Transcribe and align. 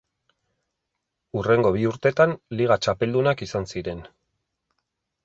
Hurrengo 1.35 1.71
bi 1.75 1.83
urtetan 1.89 2.33
liga 2.61 2.79
txapeldunak 2.87 3.45
izan 3.47 3.69
ziren. 3.75 4.03